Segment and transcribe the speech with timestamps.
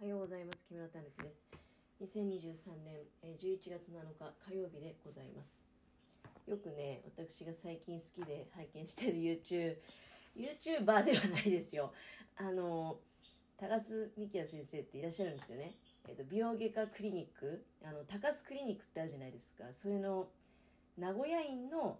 [0.00, 0.64] おはようございます。
[0.68, 1.42] 木村たぬきです。
[2.00, 3.02] 2023年
[3.36, 5.64] 11月7日火曜日でございます。
[6.46, 9.74] よくね私が最近好きで拝見してる YouTube
[10.36, 11.92] YouTuber ではないですよ。
[12.36, 12.98] あの
[13.56, 15.74] 高須幹也先生っていらっしゃるんですよね。
[16.06, 17.64] えーと美容外科クリニック。
[17.84, 19.64] あの高須クリニックってあるじゃないですか。
[19.72, 20.28] それの
[20.96, 21.98] 名古屋院の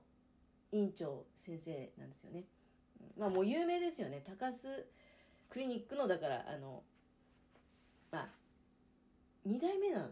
[0.71, 2.45] 院長先生なんですよね。
[3.19, 4.23] まあもう有名ですよね。
[4.25, 4.69] 高須
[5.51, 6.85] クリニックのだからあの
[9.49, 10.09] 2代目なの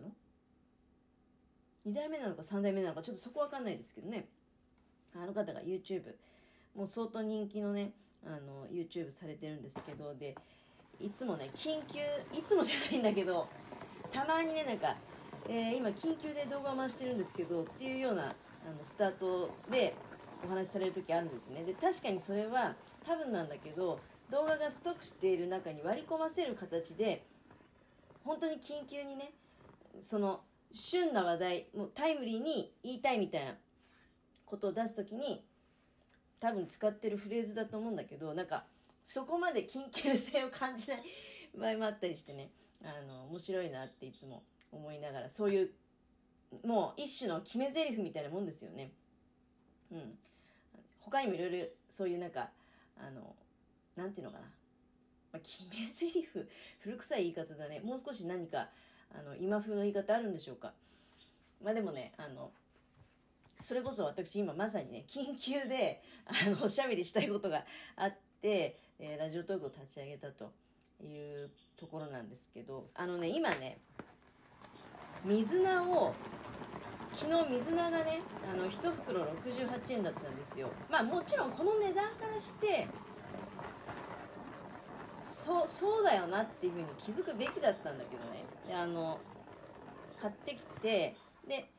[1.86, 4.26] ？2代目なのか3代目なのかちょっとそこわかんないですけどね。
[5.14, 6.14] あの方が YouTube
[6.74, 7.92] もう相当人気のね
[8.26, 10.34] あの YouTube されてるんですけどで
[11.00, 12.00] いつもね緊急
[12.36, 13.48] いつもじゃないんだけど
[14.12, 14.96] たまにねなんか、
[15.48, 18.34] えー今緊急で動画を回してるんですけどっていうようなあの
[18.82, 19.94] スタートで
[20.44, 21.64] お話しされる時あるんですね。
[21.64, 22.74] で確かにそれは
[23.06, 24.00] 多分なんだけど
[24.30, 27.24] 動画がストックしている中に割り込ませる形で
[28.26, 29.32] 本当に緊急にね
[30.02, 30.40] その
[30.72, 33.54] 旬な話題もうタイムリーに言いたいみたいな
[34.44, 35.44] ことを出す時に
[36.40, 38.64] 多分使ってるフレーズだと思うんだけどなんか
[39.04, 41.02] そこまで緊急性を感じない
[41.56, 42.50] 場合もあったりしてね
[42.82, 44.42] あの面白いなっていつも
[44.72, 45.70] 思いながらそういう
[46.64, 48.92] もう一種の決め台詞みたいなもんですよね。
[49.90, 50.18] うん、
[51.00, 52.50] 他にもいろいろそういうなんか
[52.96, 53.34] あの
[53.94, 54.46] なんていうのかな、
[55.36, 56.28] まあ、決め台詞
[56.80, 57.80] 古臭い言い方だね。
[57.80, 58.70] もう少し何か
[59.10, 60.72] あの今風の言い方あるんでしょうか。
[61.62, 62.52] まあでもねあの
[63.60, 67.64] それこそ私今まさにね緊急であのおしゃべりしたいことが
[67.96, 70.52] あって、えーラジオトークを立ち上げたと
[71.02, 73.78] いうところなんですけどあのね今ね
[75.24, 76.14] 水菜を
[77.12, 78.20] 昨日水菜がね
[78.50, 80.70] あの1袋68円だったんですよ。
[80.90, 82.88] まあもちろんこの値段からして
[85.46, 88.44] そうそうだよなっていうふうに気づくべきだったんだけどね。
[88.66, 89.20] であの
[90.20, 91.14] 買ってきて
[91.46, 91.70] で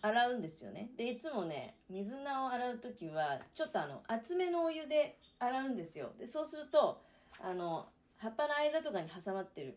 [0.00, 0.88] 洗うんですよね。
[0.96, 6.12] でいつもね水菜を洗う時はちょっとあの厚めのお湯で洗うんですよ。
[6.18, 7.02] でそうすると
[7.38, 9.76] あの葉っぱの間とかに挟まってる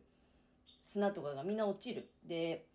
[0.80, 2.10] 砂とかがみんな落ちる。
[2.24, 2.66] で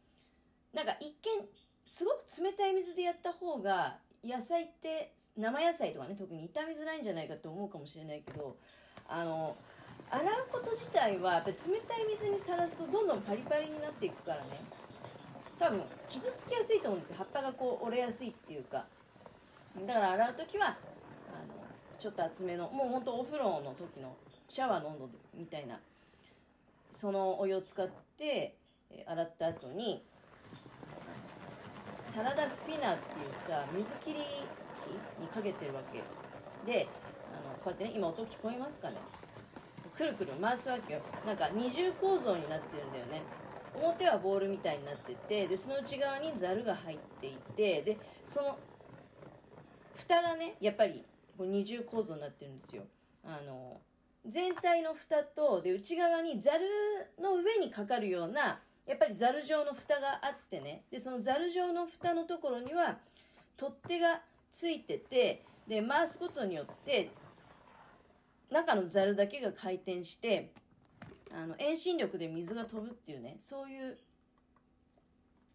[0.74, 1.06] なんか一
[1.40, 1.48] 見
[1.86, 8.58] すごく冷たい水でやった方が野菜って生野菜とかね特に傷みづらいんじゃないかと思うかもしれないけど
[9.08, 9.56] あの
[10.10, 14.60] 洗うこと自体はやっぱり冷たい水にさらすとどんどんパリパリになっていくからね。
[15.58, 17.16] 多分傷つきやすいと思うんですよ。
[17.18, 18.84] 葉っぱがこう折れやすいっていうか。
[19.86, 20.76] だから洗う時はあの
[21.98, 24.16] ちょっと厚めのもうほんとお風呂の時の
[24.48, 25.78] シャワーの温度みたいな。
[26.90, 27.88] そのお湯を使っ
[28.18, 28.56] て
[29.06, 30.02] 洗った後に
[32.00, 34.20] サラダスピナーっていうさ水切り器
[35.20, 36.02] にかけてるわけ。
[36.68, 36.88] で
[37.32, 38.96] あのこうやってね今音聞こえますかね？
[40.00, 41.00] くるくる回すわけよ。
[41.26, 43.22] なんか二重構造になってるんだよね。
[43.74, 48.58] 表はボールみたいになっててでその内側にざるが入っていてでその
[49.94, 51.04] 蓋がねやっぱり
[51.36, 52.82] こう二重構造になってるんですよ。
[53.24, 53.78] あの
[54.26, 56.60] 全体の蓋とで内側にざる
[57.20, 60.84] の上にかかるようなやっぱりざる状の蓋があってね。
[60.90, 62.96] でそのざる状の蓋のところには
[63.58, 67.10] 取っ手がついててで回すことによって
[68.50, 70.52] 中のざるだけが回転して
[71.32, 73.96] あの遠心力で水が飛ぶっていうねそういう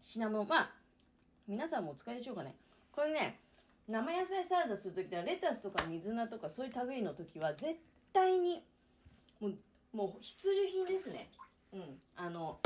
[0.00, 0.44] 品物。
[0.44, 0.70] まあ
[1.46, 2.54] 皆さんもお使いでしょうかね。
[2.92, 3.40] これね
[3.88, 7.76] 生野菜サラダする時ではレタスとか水菜とかそういう類の時は絶
[8.12, 8.62] 対に
[9.40, 9.52] もう
[9.92, 11.28] もう必需品ですね。
[11.72, 11.82] うん。
[12.16, 12.58] あの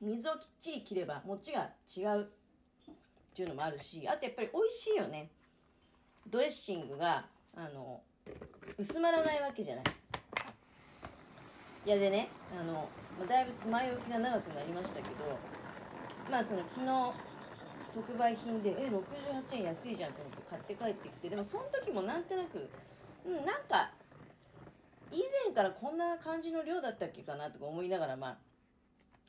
[0.00, 2.22] 水をきっちり切れば餅が違う。
[2.22, 5.28] っていうのもあるしあとやっぱり美味しいよね。
[6.26, 8.00] ドレッシングがあの
[8.78, 9.84] 薄まらないわけじゃない。
[11.86, 12.28] いやでね
[12.58, 12.88] あの
[13.28, 15.38] だいぶ前置きが長くなりましたけど
[16.28, 17.12] まあその昨日
[17.94, 22.68] 特売品でえ68円安いじゃんと思って買って帰ってきてでもその時もなんとなく
[23.24, 23.92] うんなんか
[25.12, 28.38] 以前からこんな感じの量だったっけかなとか思いながらまあ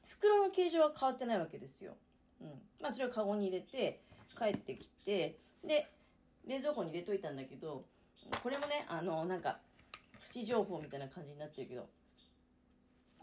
[0.08, 1.94] 袋の形状は変わってないわけですよ、
[2.42, 2.48] うん、
[2.82, 4.02] まあそれをカゴに入れて
[4.36, 5.92] 帰ってきてで
[6.48, 7.86] 冷蔵庫に入れといたんだけど
[8.42, 9.60] これもねあのなんか
[10.22, 11.88] プチ情報みたいな感じになってるけど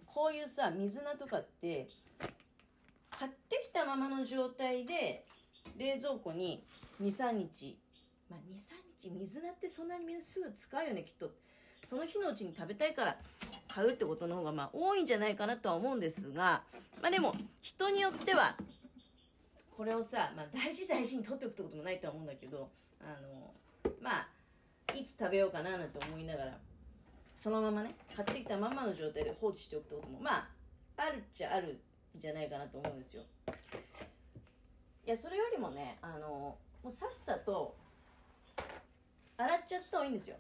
[0.07, 1.89] こういうさ水菜とかって
[3.11, 5.27] 買ってきたままの状態で
[5.77, 6.65] 冷蔵庫に
[7.03, 7.77] 23日
[8.31, 11.31] まあ23日水菜ってそんなにみんなすぐ使うよねきっと。
[11.85, 13.17] その日のうちに食べたいから
[13.69, 16.63] 買うってことの方がまあ多いんじゃないかなとは思うんですが
[17.03, 18.57] まあでも人によっては
[19.77, 22.71] これをさ、まあ、大事大事に取っておくってこともないとは思うんだけど
[23.01, 23.53] あの
[24.95, 26.53] いつ食べようかななんて思いながら
[27.35, 30.49] そのままね買ってきたままの状態で放置しておくってこともまあ
[30.97, 31.81] あるっちゃある
[32.17, 33.23] んじゃないかなと思うんですよ。
[35.07, 37.77] いやそれよりもねあのもうさっさと
[39.37, 40.37] 洗っちゃった方がいいんですよ。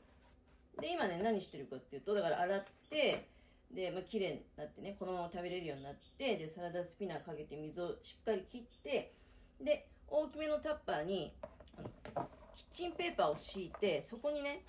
[0.81, 3.29] で今ね何してるかっていうとだから洗って
[3.71, 9.13] で、まあ綺麗になってねこのまま食べれるようになってでサラダスピナーかけて水をしっかり切って
[9.61, 11.35] で大きめのタッパーに
[12.57, 14.63] キッチンペーパーを敷いてそこにね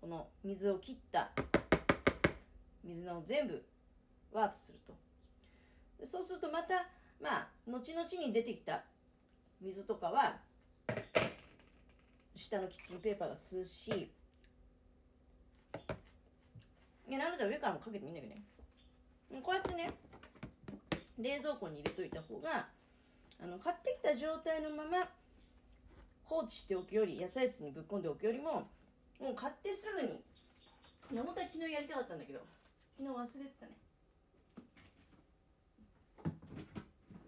[0.00, 1.30] この水を切った
[2.84, 3.64] 水菜を全部
[4.32, 4.94] ワープすると。
[6.04, 6.88] そうするとまた
[7.20, 8.82] まあ後々に出てきた
[9.60, 10.40] 水とかは
[12.34, 14.10] 下のキッチンペーパーが吸うし
[17.06, 18.42] いやなんだったら上からもかけてもいいんだけどね。
[19.42, 19.90] こうやってね
[21.18, 22.66] 冷蔵庫に入れといた方が
[23.40, 25.08] あの買ってきた状態のまま
[26.32, 28.66] 放置しておくより野菜室にぶっ込んでおくよりも
[29.20, 30.24] もう買ってすぐに
[31.14, 32.40] 本当は昨日やりたかったんだけど
[32.96, 33.72] 昨日忘れてたね。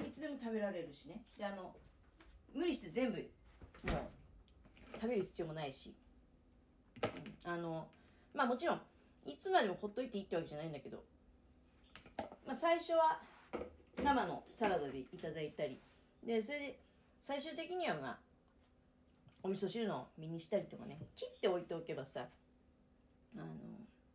[0.08, 1.20] いつでも食べられるしね。
[1.36, 1.74] であの
[2.54, 3.18] 無理して全部
[3.92, 4.00] もう
[4.94, 5.92] 食べる必要もないし、
[7.44, 7.86] あの
[8.32, 8.80] まあもちろん
[9.26, 11.02] いつまでもほっといていいってわけじゃないんだけど、
[12.46, 13.20] まあ、最初は
[14.02, 15.78] 生のサラダでいただいたり。
[16.26, 16.78] でそれで
[17.20, 18.18] 最終的にはまあ
[19.44, 20.98] お味噌汁の身にしたりとかね。
[21.14, 22.26] 切っておいておけばさ
[23.36, 23.44] あの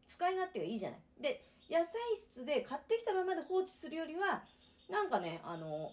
[0.07, 0.99] 使い勝手がいいじゃない。
[1.21, 4.43] で野菜室で買ってきたままで放置するよりは
[4.89, 5.91] なんかねあの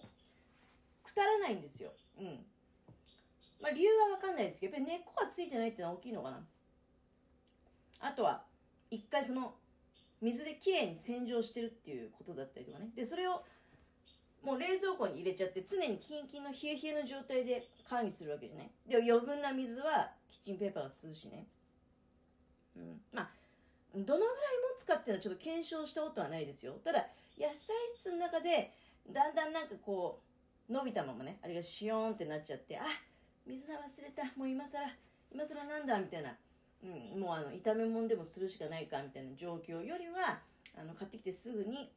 [1.03, 1.91] くたらないんですよ。
[2.19, 2.45] うん。
[3.61, 6.43] まあ理由は分かんないですけどやっぱり根っこがついてないっていうのは大きいのかな。
[7.99, 8.43] あとは
[8.89, 9.53] 一回その
[10.19, 12.89] 水できれいに洗浄してるっていうことだったりとかね。
[12.95, 13.43] でそれを
[14.47, 18.71] もう冷蔵庫に入れちゃって常にキンキンの冷え冷えの状態で管理するわけじゃない？
[18.87, 21.45] で余分な水はキッチンペーパーが吸うしね。
[22.77, 23.01] うん。
[23.11, 23.29] まあ
[23.93, 26.79] どのぐらい持つかっていうのはちょっと検証したことはないですよ。
[26.81, 27.07] ただ
[27.37, 28.71] 野菜室の中で
[29.11, 30.21] だんだんなんかこ
[30.69, 32.83] う伸びたままねあれがシヨンってなっちゃってあ
[33.45, 34.23] 水菜忘れた。
[34.37, 34.79] もう今更
[35.33, 36.33] 今更なんだみたいな、
[36.83, 40.39] うん、もうあの炒め物でもするしかないかみたいな状況よりは
[40.79, 41.91] あの買ってきてすぐに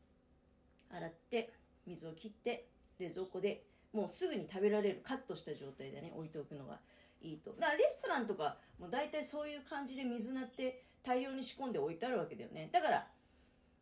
[0.90, 1.52] 洗って
[1.86, 2.68] 水を切って
[2.98, 6.78] 冷蔵庫でもうすぐに食べられるカットした状態でね置いておくのが
[7.22, 7.52] いいと。
[7.52, 12.68] だからレストランとかも大体そういう感じで水菜って大量に仕込んで置いてあるわけだよね。
[12.72, 13.06] だから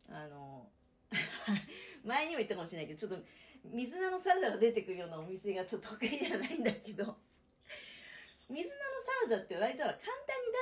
[0.09, 0.67] あの
[2.03, 3.25] 前にも言ったかもしれないけどちょっと
[3.65, 7.17] 水菜のサラダが出てくるようなお店がちょっと得意じゃないんだけど。
[8.49, 8.79] 水菜の
[9.27, 10.07] サラダって割と簡単に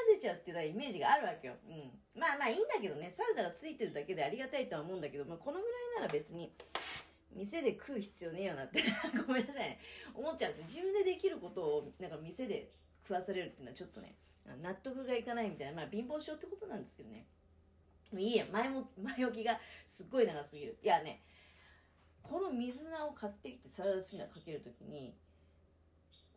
[0.09, 3.09] 出せちゃうっていうのはイメージがあるわけよ、うん、まあまあいいんだけどね。
[3.09, 6.51] サラダがついてるだけでありがたいとは思うんだけど、まあ、このぐらいなら別に
[7.37, 8.83] 店で食う必要ねえよなって。
[9.25, 9.77] ごめんなさい、
[10.13, 10.65] 思っちゃうんですよ。
[10.65, 12.69] 自分でできることをなんか店で
[13.03, 14.15] 食わされるっていうのはちょっとね
[14.61, 17.25] 納得がいかないみたいなまあ貧乏症ってことなんですけどね。
[18.13, 20.77] いいや前も前置きがすっごい長すぎる。
[20.81, 21.21] いやね
[22.23, 25.15] この水菜を買ってきてサラダスピナーかけるときに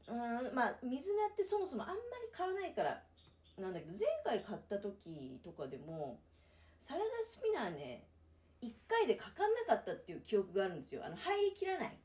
[0.06, 2.00] うんまあ水菜ってそもそもあんまり
[2.32, 3.02] 買わないから
[3.58, 6.20] なんだけど前回買った時とかでも
[6.79, 8.06] サラダスピナーね
[8.62, 11.02] 1回でかかんなかったっていう記憶があるんですよ。
[11.04, 11.96] あの入りきらない。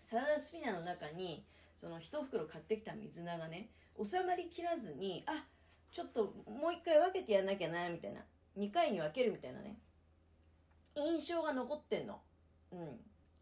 [0.00, 1.44] サラダスピナーの中に
[1.74, 3.70] その1袋買ってきた水菜がね
[4.02, 5.44] 収まりきらずにあ
[5.92, 8.20] ちょっともう1回分けてやんなきゃなみたいな。
[8.58, 9.78] 2回に分けるみたいなね。
[10.96, 12.20] 印象が残ってんの。
[12.72, 13.00] うん。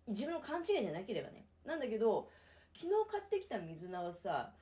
[0.09, 1.47] 自分の勘違いじゃなければね。
[1.65, 2.31] なんだけど
[2.75, 4.53] 昨日買ってきた水菜はさ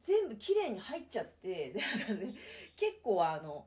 [0.00, 2.34] 全部きれいに入っちゃってで なんか、ね、
[2.76, 3.66] 結構あの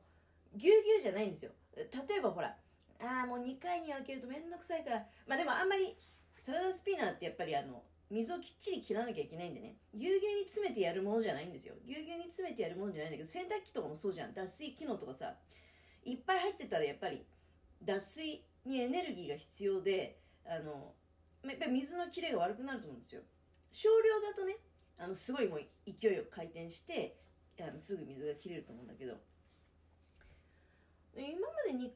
[0.54, 1.52] ぎゅうぎゅうじゃないんですよ。
[1.76, 2.56] 例えばほら
[3.00, 5.96] ああもう2回に分けると面倒くさいからまあでもあんまり
[6.38, 9.76] サラダスピナーってやっぱりあの水をきっちり切らなきゃいけないんでね。
[9.94, 11.74] ぎゅうぎゅうに詰めてやるものじゃないんですよ。
[11.86, 14.34] ぎゅうぎゅうに詰めてやるものじゃないんだけど洗濯機とかもそうじゃん。
[14.34, 15.34] 脱水機能とかさ
[16.04, 17.24] いっぱい入ってたらやっぱり
[17.82, 20.92] 脱水にエネルギーが必要であの
[21.44, 23.22] やっぱり水のキレが悪くなると思うんですよ。
[23.72, 24.58] 少量だとね
[24.98, 27.16] あのすごいもう勢いよく回転して
[27.58, 29.14] あのすぐ水が切れると思うんだけど。
[31.14, 31.88] 今まで2回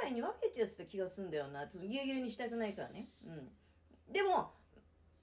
[0.00, 1.66] ぐらいに分けてやってた気がすんだよな。
[1.66, 3.08] ちょっとぎゅうぎゅうにしたくないからね。
[3.26, 4.12] うん。
[4.12, 4.52] でも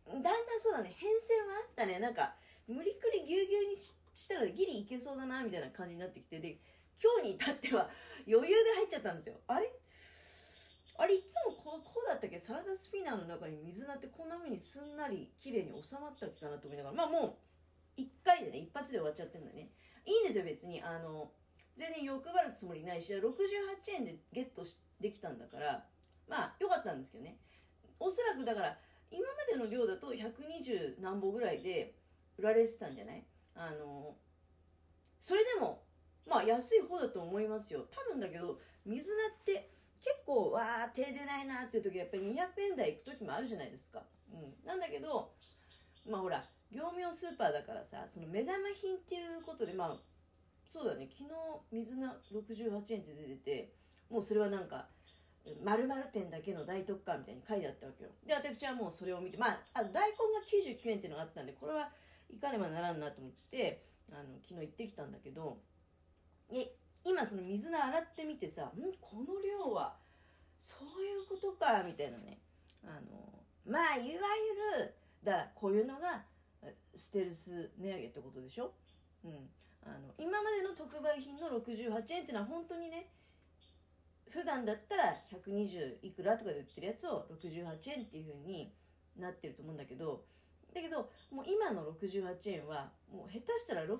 [0.07, 0.93] だんだんそうだね。
[0.97, 1.99] 変遷はあったね。
[1.99, 2.35] なんか
[2.67, 6.39] 無理くりぎゅうぎゅうにしたらギリいけそうだなみたいな感じになってきて。
[6.39, 6.57] で
[7.01, 7.89] 今日に至っては
[8.27, 9.35] 余裕で入っちゃったんですよ。
[9.47, 9.71] あれ？
[10.99, 12.39] あれいつもこうこうだったっけ？
[12.39, 16.95] サラダスピナーの中に水菜ってこんな風にすんなり綺麗に収まったっけかなと思いながら。
[16.95, 17.39] まあも
[17.97, 19.71] う1回でね一発で終わっちゃってんだね。
[20.05, 20.81] いいんですよ別に。
[20.81, 21.31] あの
[21.77, 23.21] 全然欲張るつもりないし68
[23.95, 24.63] 円でゲット
[24.99, 25.85] できたんだから
[26.27, 27.37] まあ良かったんですけどね。
[27.99, 28.77] おそらくだから
[29.09, 31.93] 今までの量だと120何本ぐらいで
[32.37, 33.23] 売られてたんじゃない？
[33.55, 34.15] あの
[35.19, 35.83] それでも
[36.27, 37.85] まあ安い方だと思いますよ。
[37.89, 39.69] 多分だけど水菜って
[40.01, 45.31] 結構わあ手出ないなっていう時はやっぱり200円台行く時もあるじゃないですか、うん、なんだけど
[46.07, 49.97] まあほら業務用スーパーだからさその目玉品っていうことでまあ
[50.67, 51.07] そうだね。
[51.11, 51.33] 昨日
[51.71, 53.73] 水菜68円って出てて
[54.09, 54.87] もうそれはなんか
[55.63, 58.09] 〇〇店だけの大特価みたいに書いてあったわけよ。
[58.25, 60.17] で私はもうそれを見てまああ大根
[60.71, 61.89] が99円っていうのがあったんでこれは
[62.29, 65.57] 行かねばならんなと思ってあの昨日行ってきたんだけど
[66.51, 69.95] え今その水菜洗ってみてさんこの量は
[70.59, 72.39] そういうことかみたいなね。
[72.83, 74.05] あのまあいわ
[74.77, 74.93] ゆる
[75.23, 76.23] だからこういうのが
[76.95, 78.73] ステルス値上げってことでしょ、
[79.23, 79.49] うん、
[79.87, 83.07] あの今までの特売品の68円っていうのは本当にね
[84.29, 87.63] 普段だったら120いくらとかで売ってるやつを68
[87.95, 88.73] 円っていう風に
[89.17, 90.23] なってると思うんだけど
[90.75, 93.95] だけどもう今の68円はもう下手したら68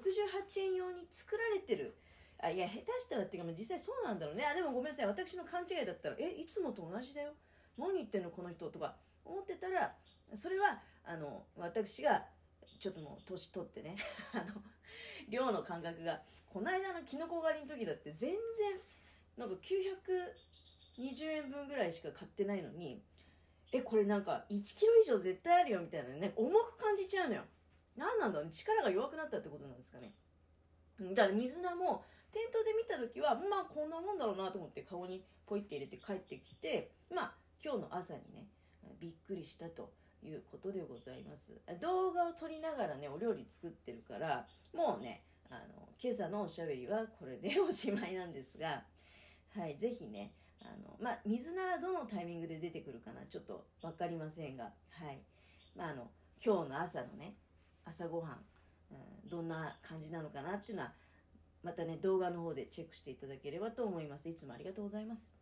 [0.59, 1.95] 円用に作られてる。
[2.39, 4.45] あいや下手したらっていうか実際そうなんだろうね。
[4.45, 5.07] あでもごめんなさい。
[5.07, 7.31] 私の勘違いだったらえいつもと同じだよ。
[7.79, 9.95] 何言ってんのこの人とか思ってたら
[10.33, 12.25] それはあの私が
[12.79, 13.95] ちょっともう年取ってね
[14.33, 14.61] あの
[15.27, 18.37] 量の感覚がこの間のキノコ狩りの時だって全然
[19.37, 19.55] なんか
[20.97, 23.01] 920円分ぐらいしか買ってないのに
[23.71, 27.41] えこれなんか1キロ以上絶対あるよみたいなね重く感じちゃうのよ。
[27.97, 28.51] 何なんだろうね。
[28.53, 30.13] 力が弱くなったってことなんですかね。
[31.13, 37.31] だから水菜も店頭で見た時はまあこんなもんだろうなと思って顔にポイって入れて帰ってきてまあ
[37.63, 38.47] 今日の朝にね
[38.99, 39.91] びっくりしたと。
[40.23, 48.83] いうことでございます動画を撮りながらねお料理作ってるからもうねあの今朝のおしゃべりはこれでおしまいなんですが
[49.57, 55.19] はい、ぜひね、あの、まあ、水菜はどのタイミングで出てくるかな、ちょっと分かりませんが、はい。
[55.75, 56.11] まあ、あの、
[56.43, 57.33] 今日の朝のね、
[57.85, 58.31] 朝ごはん、
[58.91, 60.93] うん、どんな感じなのかなっていうのは、
[61.63, 64.29] またね、動画の方でチェックしていただければと思います。
[64.29, 65.36] いつもありがとうございます。